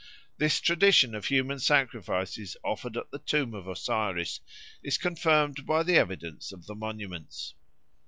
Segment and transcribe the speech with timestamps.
[0.39, 4.39] This tradition of human sacrifices offered at the tomb of Osiris
[4.81, 7.53] is confirmed by the evidence of the monuments.